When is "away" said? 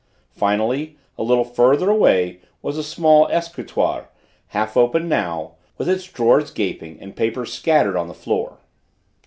1.91-2.39